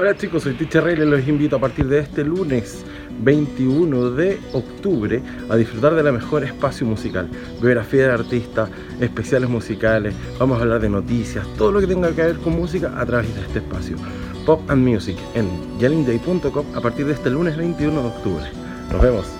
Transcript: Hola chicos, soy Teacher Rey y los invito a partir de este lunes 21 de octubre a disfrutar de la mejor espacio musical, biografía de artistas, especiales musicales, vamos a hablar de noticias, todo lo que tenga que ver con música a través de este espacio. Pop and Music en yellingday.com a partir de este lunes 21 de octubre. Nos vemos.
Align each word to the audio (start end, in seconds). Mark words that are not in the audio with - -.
Hola 0.00 0.16
chicos, 0.16 0.44
soy 0.44 0.54
Teacher 0.54 0.84
Rey 0.84 0.94
y 0.94 1.04
los 1.04 1.26
invito 1.26 1.56
a 1.56 1.58
partir 1.58 1.88
de 1.88 1.98
este 1.98 2.22
lunes 2.22 2.84
21 3.20 4.12
de 4.12 4.38
octubre 4.52 5.20
a 5.48 5.56
disfrutar 5.56 5.96
de 5.96 6.04
la 6.04 6.12
mejor 6.12 6.44
espacio 6.44 6.86
musical, 6.86 7.28
biografía 7.60 8.06
de 8.06 8.12
artistas, 8.12 8.70
especiales 9.00 9.50
musicales, 9.50 10.14
vamos 10.38 10.60
a 10.60 10.62
hablar 10.62 10.80
de 10.80 10.88
noticias, 10.88 11.44
todo 11.56 11.72
lo 11.72 11.80
que 11.80 11.88
tenga 11.88 12.12
que 12.12 12.22
ver 12.22 12.36
con 12.36 12.52
música 12.52 12.92
a 12.96 13.04
través 13.04 13.34
de 13.34 13.40
este 13.40 13.58
espacio. 13.58 13.96
Pop 14.46 14.70
and 14.70 14.86
Music 14.86 15.16
en 15.34 15.48
yellingday.com 15.80 16.76
a 16.76 16.80
partir 16.80 17.04
de 17.04 17.14
este 17.14 17.28
lunes 17.28 17.56
21 17.56 18.00
de 18.00 18.06
octubre. 18.06 18.44
Nos 18.92 19.02
vemos. 19.02 19.37